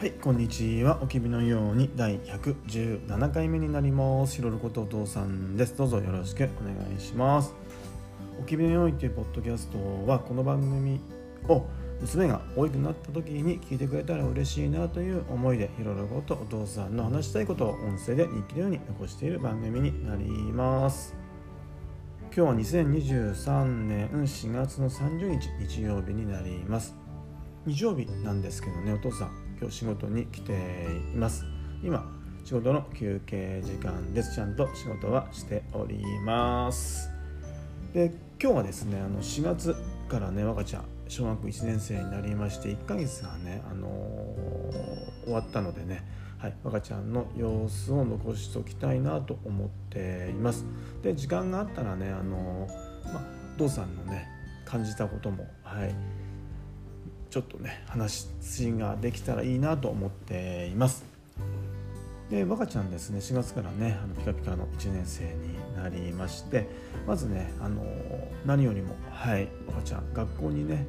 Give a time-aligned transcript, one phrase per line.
[0.00, 1.00] はい、こんにちは。
[1.02, 4.36] おきびのように第117回目になります。
[4.36, 5.76] ひろることお父さんです。
[5.76, 7.52] どうぞよろしくお願いします。
[8.40, 11.00] おきびのようにというポッドキャストはこの番組
[11.48, 11.66] を
[12.00, 21.16] 娘が大きくなった時に聞いてくれたら嬉しいなという思いでひろることお父さんの話したいことを音声で日記のように残している番組になります。
[22.32, 26.94] 今日は2023年4月の30日日曜日になります。
[27.66, 30.52] 日曜日なんですけどね、お父さん今日仕事に来て
[31.12, 31.44] います。
[31.82, 32.06] 今
[32.44, 34.34] 仕事の休憩時間です。
[34.36, 37.10] ちゃんと仕事はしております。
[37.92, 39.74] で今日はですねあの4月
[40.08, 46.06] からね若ちゃん小学1年生になりまして1ヶ月がね、あのー、終わったのでね、
[46.38, 50.64] はい、若ちゃんの様子を残しておきたいなと思っています。
[51.02, 53.22] で時間があったらね、あのー、まあ、
[53.58, 54.28] 父さんのね
[54.64, 55.94] 感じたこともはい
[57.30, 58.26] ちょっとね話
[58.78, 61.04] ができたらいいなと思っています。
[62.30, 66.68] で若ちゃんですね4月からねあのピカピカの1年生になりまして
[67.06, 67.82] まずねあの
[68.44, 70.86] 何よりもはい若ちゃん学校にね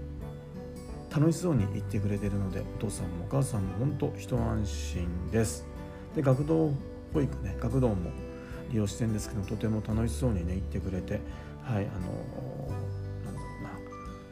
[1.10, 5.66] 楽しそうに行ってくれてるのでお父さんもお母さんも本当一安心です。
[6.16, 6.72] で学童
[7.14, 8.12] 保育ね学童も
[8.72, 11.20] 利用してるんですけどとても楽しそうにね行ってくれて
[11.64, 12.19] はいあの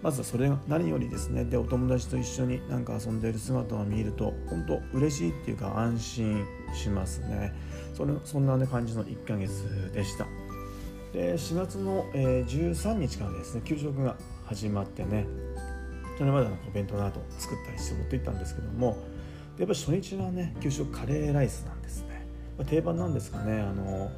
[0.02, 7.54] まずはそれが何よりですねでお友達と一緒になんか遊んでいる姿を見ると本当嬉しいっていうか安心しますね。
[7.96, 10.28] それそんな、ね、感じの1ヶ月でした。
[11.14, 15.26] で4月の、え、13日からですね給食が始まってね
[16.18, 18.98] それまでのお弁当など作ったりして持っていったんですけども
[19.58, 24.12] やっぱり初日はね給食カレーライスなんですね、まあ、定番なんですかねあの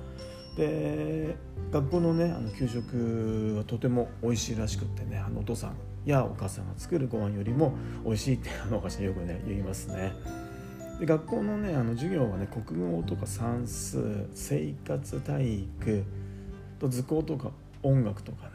[0.59, 1.37] で
[1.71, 5.73] 学校のねあの給食はとても美味しいらしくってねあのお父さん
[6.05, 10.11] やお母さんが作るご飯よりも美味しいってあのお母さんよくね言いますね。
[10.99, 16.03] で学校のねあの授業はね国語とか算数生活体育
[16.77, 17.51] と図工とか
[17.81, 18.51] 音楽とかね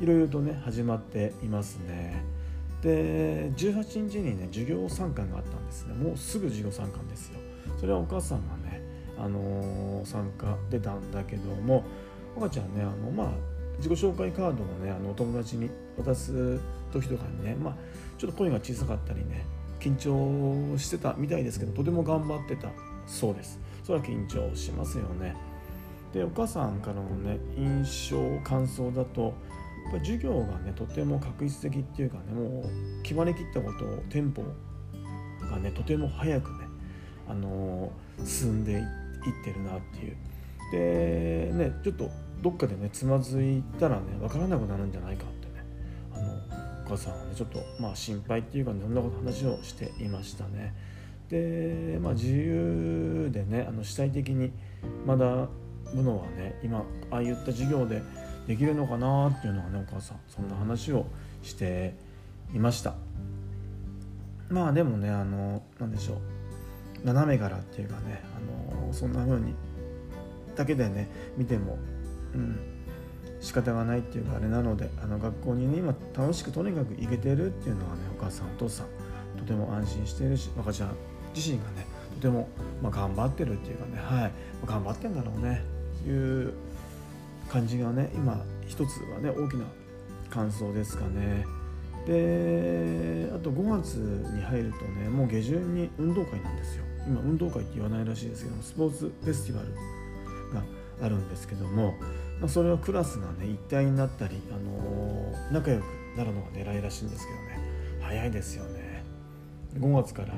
[0.00, 2.24] いろいろとね始まっていますね。
[2.80, 5.92] で18日にね授業参観があったんですね。
[5.92, 7.38] もうすぐ授業参観ですよ。
[7.78, 8.65] それはお母さんがね
[9.18, 11.84] あの、参加出たんだけども
[12.36, 13.28] 赤ちゃんねあのまあ
[13.78, 16.58] 自己紹介カードをねあのお友達に渡す
[16.92, 17.74] 時とかにねまあ
[18.18, 19.44] ちょっと声が小さかったりね
[19.80, 22.68] 緊張してたみたいですけどとても頑張ってた
[23.06, 23.60] そうです。
[23.84, 25.36] それは緊張しますよね。
[26.12, 29.32] でお母さんからのね印象感想だとやっ
[29.92, 34.42] ぱ授業がねとても確実的っていうかねもう決まりきったことをテンポ
[35.48, 36.66] がねとても早くね
[37.28, 38.84] あのー、進んでいっ
[39.32, 40.16] てってるなっていう。
[40.72, 42.10] でねちょっと
[42.42, 45.64] どっかでねつまずいたらね分からなくなるんじゃないかってね。
[46.12, 46.32] あの
[46.84, 50.74] お母さんはねちょっとまあ心配っていうかそんなこと話をしていましたね。
[51.28, 54.52] でまあ自由でねあの主体的に
[55.06, 55.48] 学
[55.94, 58.02] ぶのはね今ああいった授業で
[58.46, 61.06] できるのかなっていうのはねお母さんそんな話を
[61.42, 61.94] して
[62.54, 62.94] いました。
[64.48, 66.18] まあでもねあの何でしょう。
[67.06, 69.54] 斜めからっていうかね、あのそんな風に
[70.56, 71.78] だけでね見ても、
[72.34, 72.58] うん、
[73.40, 78.86] 仕方がないっていうかあれなのであの学校にね今楽しくとにかく行けてるっていうのはねお母さんお父さん
[79.38, 80.96] とても安心してるし若ちゃん
[81.32, 82.48] 自身がねとても、
[82.82, 84.32] まあ、頑張ってるっていうかねはい、
[84.66, 85.62] 頑張ってんだろうね
[86.04, 86.54] いう
[87.48, 89.64] 感じがね今一つはね大きな
[90.28, 91.46] 感想ですかね。
[92.06, 96.84] であと5月に入るとねもう下旬に運動会なんですよ。
[97.06, 99.72] 今運動会って言わないらしいですけどもスポーツフェスティバル
[100.54, 100.62] が
[101.02, 101.94] あるんですけども、
[102.40, 105.84] まあ、それはクラスがね一体になったり、あのー、仲良く
[106.16, 107.60] なるのが狙いらしいんですけどね。
[108.00, 109.04] 早いですよね。
[109.78, 110.34] 5月から、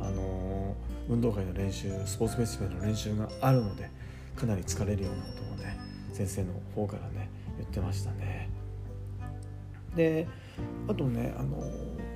[0.00, 3.90] あのー、運動会の練習スポーツフェスティバルの練習があるので
[4.36, 5.78] かなり疲れるようなことをね
[6.12, 7.28] 先生の方からね
[7.58, 8.51] 言ってましたね。
[9.94, 10.26] で
[10.88, 11.62] あとねあの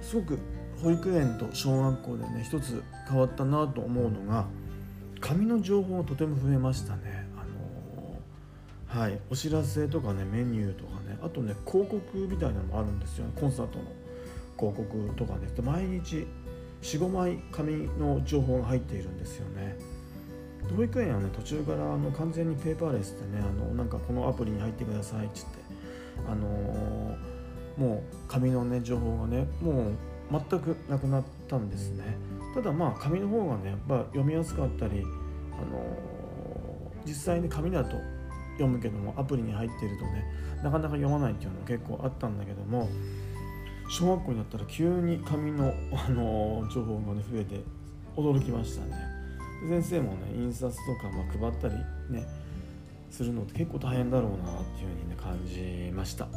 [0.01, 0.39] すごく
[0.83, 4.47] 保育園と小学校でね一つ変わったなと思うのが
[5.21, 7.27] 紙の情報がとても増えましたね。
[7.37, 7.45] あ
[8.95, 13.85] のはいお知らせとかねメニューとかねあとね広告みたいなのもあるんですよコンサートの
[14.59, 16.27] 広告とかね毎日
[16.83, 19.77] 45枚紙の情報が入っているんですよね。
[20.77, 25.59] 保育園はね途中からあの完全にペーパーレスでねあのなんかこのアプリに入ってくださいっつって
[26.29, 27.36] あのー
[27.77, 29.93] もう紙のね情報がねもう
[30.31, 32.17] 全くなくなったんですね。
[32.55, 35.05] ただまあ紙の方がねやっぱ読みやすかったり、あ
[35.71, 37.97] のー、実際に紙だと
[38.53, 40.25] 読むけどもアプリに入っているとね
[40.63, 42.89] なかなか読まないっていうのが結構あったんだけども
[43.89, 47.61] 小学校になったら急に紙の、 あのー、情報がね増えて
[48.17, 48.97] 驚きましたね。
[49.69, 51.75] 先生もね印刷とかま配ったり
[52.11, 52.27] ね
[53.11, 56.29] するのって結構大変だろうなっていうふうにね感じました。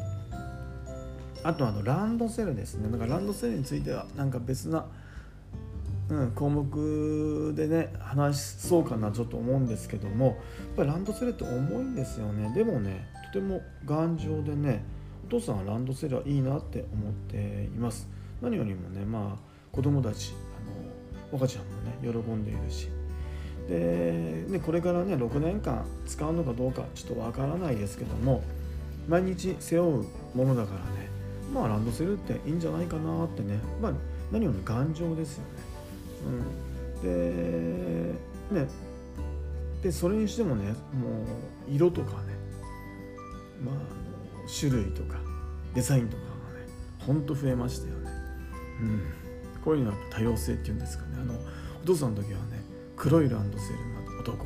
[1.44, 2.90] あとあのランドセルですね。
[2.90, 4.86] なんかランドセルについてはなんか別な、
[6.10, 10.36] うん、項目でね話そうかなちょっと思うんですけどもやっ
[10.78, 12.54] ぱりランドセルって重いんですよね。
[12.54, 14.84] でもねとても頑丈でね
[15.28, 18.08] お父さんはランドセルはいいなって思っています。
[18.42, 20.34] 何よりもねまあ子供たち
[21.32, 22.90] あの若ちゃんもね喜んでいるし。
[23.70, 28.42] ででこれからね6年間使うのかどうかちょっとわからないですけども
[29.08, 30.06] 毎日背負う
[30.36, 31.19] ものだからね
[31.54, 33.60] まあランドセルっていいんじゃないかなってね。
[33.82, 33.94] まあ
[34.32, 35.50] 何より頑丈ですよね。
[37.02, 38.68] うん、でね。
[39.82, 41.24] でそれにしてもねも
[41.70, 42.18] う色とかね。
[43.64, 43.76] まあ
[44.60, 45.18] 種類とか
[45.74, 46.68] デザインとかがね
[47.00, 48.12] ほんと増えましたよね。
[48.82, 49.02] うん、
[49.64, 51.18] こういうのは多様性っていうんですかね。
[51.22, 51.34] あの
[51.82, 52.62] お父さんの時はね
[52.96, 53.80] 黒いランドセル
[54.16, 54.46] が男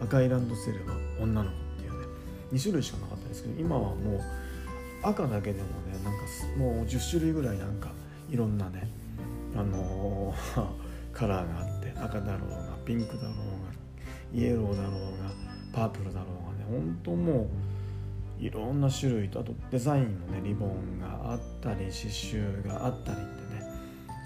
[0.00, 2.06] 赤いランドセルは女の子っていうね。
[2.52, 4.20] 2種類しかなかったですけど今はもう
[5.04, 6.24] 赤だけでもねなんか
[6.56, 7.90] もう10種類ぐらいなんか
[8.30, 8.88] いろんなね
[9.54, 10.66] あのー、
[11.12, 13.34] カラーがあって赤だろうがピンクだろうが
[14.32, 15.30] イエローだろうが
[15.72, 23.62] パープルだろうがね本当もういろんな種類とあとデザインもねリボンがあったり刺繍があったりってね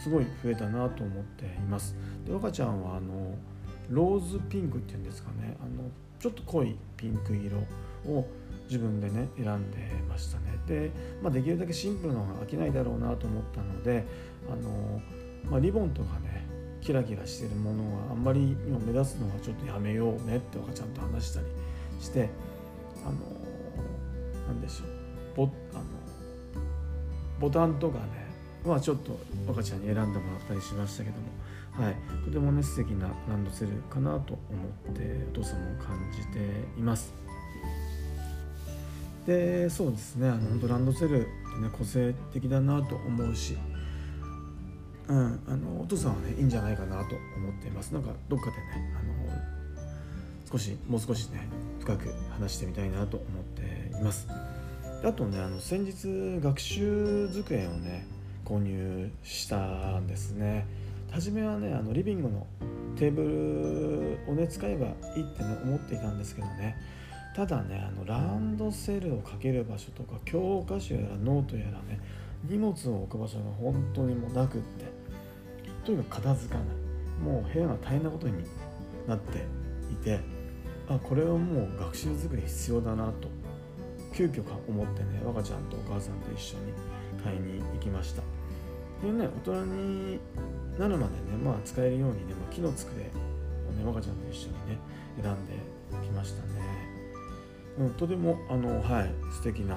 [0.02, 1.94] すごい増えたなと思っています。
[2.24, 3.34] で若ちゃんはあの
[3.88, 5.56] ローズピンクっていうんですかね。
[5.60, 7.58] あのちょっと濃いピンク色
[8.06, 8.26] を
[8.66, 10.58] 自分でね選んでましたね。
[10.66, 10.90] で、
[11.22, 14.04] まあ、できるだけシンプルな方が飽きないだろうなと思ったので
[14.50, 15.00] あの、
[15.50, 16.46] まあ、リボンとかね
[16.80, 21.46] キラキラしてるものはあんまり今目立つのはちょっとやめようねってちゃんと話したり
[22.00, 22.28] して
[23.04, 23.14] あの
[24.48, 24.88] 何でしょう。
[25.36, 25.84] ボあの
[27.40, 28.27] ボタンとかね
[28.70, 36.38] はちょっと若ちゃんに選んでもらったりしましたけども、はい、とてもね素敵なランドセルかなと思ってお父さんも感じて
[36.78, 37.12] います。
[39.26, 40.28] でそうですね。
[40.28, 41.26] あの本当ランドセルって
[41.60, 43.58] ね個性的だなと思うし、
[45.08, 47.92] うん、あのお父さんはねいいんじゃないかなと思っています。
[47.92, 48.62] なんかどっかでね
[48.98, 49.38] あの
[50.50, 51.46] 少しもう少しね
[51.80, 54.26] 深く話してみたいなと思っています。
[55.04, 58.06] あとねあの先日学習机をね
[58.48, 60.66] 購入したんですね。
[61.10, 62.46] 初めはねあのリビングの
[62.96, 64.86] テーブルをね使えば
[65.16, 66.76] いいってね思っていたんですけどね。
[67.36, 72.00] ただねあのランドセルをかける場所とか教科書やらノートやらね
[72.48, 74.86] 荷物を置く場所が本当にもうなくって
[75.84, 76.66] とにかく片付かない。
[77.22, 78.44] もう部屋が大変なことに
[79.06, 79.44] なって
[79.92, 80.20] いて
[80.88, 83.28] あこれはもう学習机必要だなと
[84.14, 86.72] 急遽か思ってね若ちゃんとお母さんと一緒に
[87.22, 88.22] 買いに行きました。
[89.06, 90.20] ね大人に
[90.78, 93.10] なるまでねまあ使えるようにね、まあ、木の机をね
[93.84, 94.78] 若ちゃんと一緒にね
[95.22, 95.52] 選んで
[96.06, 96.48] きましたね。
[97.78, 99.76] うん、とてもあの、はい、素敵な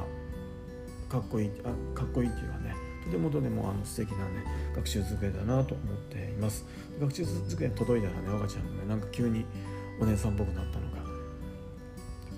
[1.09, 2.75] かっこいいあかっこいいっていうかね
[3.05, 4.45] とてもとてもあの素敵なね
[4.75, 6.65] 学習机だなと思っています。
[6.99, 9.45] 学習机届いたらね若ちゃんがねなんか急に
[9.99, 10.97] お姉さんっぽくなったのか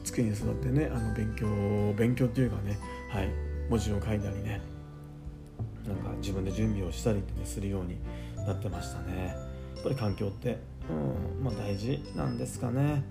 [0.03, 2.77] 机に座ってねあの勉強勉強っていうかね
[3.09, 3.29] はい
[3.69, 4.72] 文字を書いたりね
[5.87, 7.97] なんか自分で準備をしたりってねするように
[8.45, 9.35] なってましたね。
[9.75, 13.03] やっぱり環境って、うんまあ、大事なんですかね。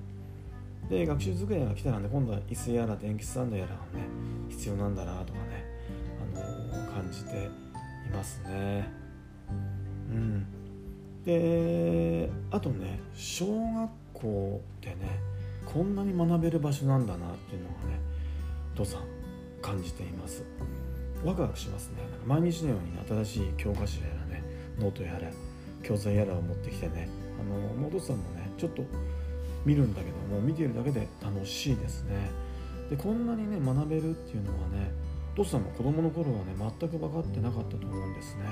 [0.88, 4.06] で学習机が来たらね今度は椅子やら電気スタンドやらがね
[4.48, 5.64] 必要なんだなとかね、
[6.34, 7.48] あのー、感じてい
[8.14, 8.90] ますね。
[10.10, 10.46] うん、
[11.24, 15.20] であとね小学校ってね
[15.64, 18.00] こんなに学べる場所なんだなっていうのがね
[18.74, 19.02] 父さん
[19.62, 20.42] 感じています。
[21.24, 21.98] ワクワクしますね。
[22.26, 24.42] 毎日のように新しい教科書やらね
[24.78, 25.20] ノートやら
[25.82, 27.08] 教材やらを持ってきてね
[27.40, 28.82] あのお父さんもねちょっと
[29.64, 32.30] 見るんだけども見ているだけで楽しいですね。
[32.90, 34.92] でこんなにね学べるっていうのはね
[35.34, 38.44] お父さんも子供の頃はね全く分かってなかったと思うんですね。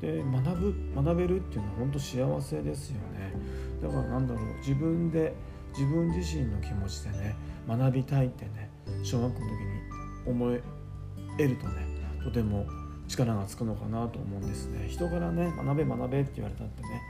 [0.00, 3.32] で学ぶ学べるっていうのは本当幸せですよね。
[3.82, 5.34] だからなんだろう自分で
[5.72, 7.36] 自分自身の気持ちでね
[7.68, 8.70] 学びたいってね
[9.02, 9.60] 小学校の時に
[10.26, 10.60] 思い
[11.38, 11.86] えるとね
[12.24, 12.66] とても
[13.08, 17.00] 力がつくのかなと思うんですね人からね学べ学べって言われたってね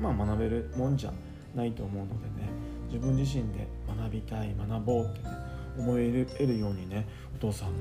[0.00, 1.12] まあ学べるもんじゃ
[1.54, 2.48] ないと思うのでね
[2.88, 5.30] 自分自身で学びたい学ぼうってね
[5.78, 7.74] 思える得るようにねお父さんも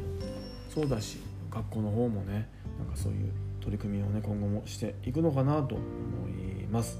[0.73, 1.19] そうだし
[1.51, 5.83] 学校の方もねなんかそういう取り組みをね今後もしていくのかなと思
[6.29, 6.97] います。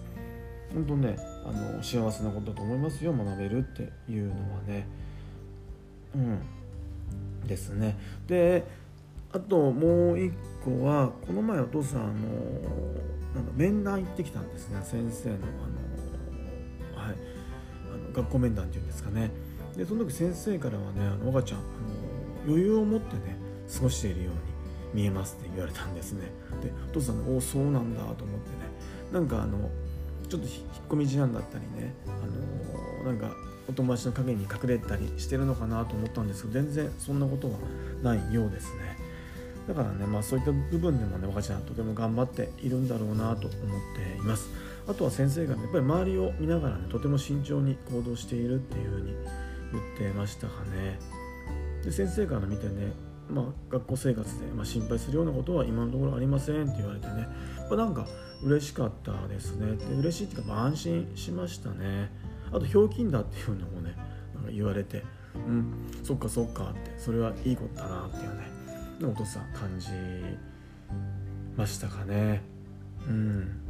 [0.73, 4.87] 本当ねあの幸せなことだと思いますよ学べるっていうのはね。
[6.15, 6.39] うん
[7.47, 7.97] ですね。
[8.27, 8.65] で
[9.35, 10.31] あともう一
[10.63, 12.13] 個はこの前お父さんあの
[13.35, 17.15] なん面談行ってきたんですね先生のあの、はい、
[17.93, 19.31] あの学校面談っていうんですかね。
[19.75, 21.67] でその時先生からはね「あの若ちゃんあの
[22.47, 23.35] 余裕を持ってね
[23.75, 24.31] 過ごしているよ
[24.93, 26.31] うに見えます」って言われたんですね。
[26.63, 28.71] でお父さんおおそうなんだと思ってね。
[29.11, 29.69] なんかあの
[30.29, 33.35] ちょっと引っ込み思案だったりねあのなんか
[33.67, 37.57] お友達の陰に隠れたりしてるのかなと思ったんですけど全然そんなことは
[38.01, 39.04] ないようですね。
[39.67, 43.59] だからね、まあ、そういった部分でもね若ちゃんとても頑張っているんだろうなと思っ
[43.95, 44.49] ています。
[44.87, 49.13] あとは先生がねやっぱり周りを見ながらねとても慎重に行動しているっていうふうに
[49.71, 50.99] 言ってましたかね。
[51.83, 52.93] で先生から見てね
[53.29, 57.27] まあ、学校生活で、まあ、心配するようなことは今のところありませんって言われてね、
[57.69, 58.07] まあ、なんか
[58.43, 59.75] 嬉しかったですね。
[59.77, 62.11] で嬉しいっていうか、まあ、安心しましたね。
[62.51, 63.95] あとひょうきんだっていうのもね
[64.35, 65.03] なんか言われて
[65.33, 68.54] うんそっかそっかってそれはいいことだなっていうね
[69.03, 69.89] お父さ感じ
[71.57, 72.41] ましたかね。
[73.07, 73.61] うん。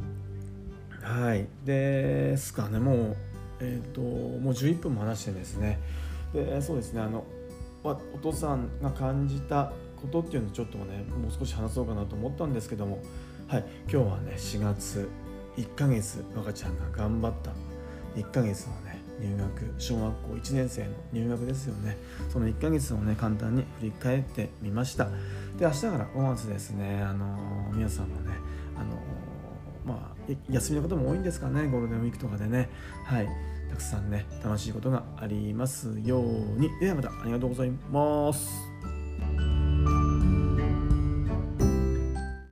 [1.02, 1.48] はい。
[1.64, 2.78] ですかね。
[2.78, 3.16] もう
[3.60, 5.80] えっ、ー、ともう11分も話してですね。
[6.32, 7.00] でそうですね。
[7.00, 7.24] あの
[7.82, 13.00] お父さんが感じたことっていうのをちょっとねもう少し話そうかなと思ったんですけども。
[13.48, 13.64] はい。
[13.90, 15.08] 今日はね4月
[15.56, 17.52] 1ヶ月若ちゃんが頑張った
[18.20, 18.85] 1ヶ月のね
[19.20, 21.96] 入学小学校1年生の入学ですよね。
[22.28, 25.06] その1ヶ月をね簡単に振り返ってみました。
[25.58, 27.36] で明日から5月ですねあの、
[27.72, 28.32] 皆さんもね
[28.76, 29.00] あの、
[29.84, 32.68] まあ休みのことも多いんですかねゴールデンウィークとかでね。
[33.04, 33.28] はい。
[33.68, 36.24] たくさんね楽しいことがありますよう
[36.60, 36.70] に。
[36.80, 38.75] ではまたありがとうございます。